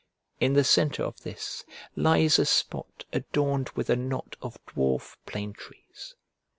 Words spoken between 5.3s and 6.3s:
trees.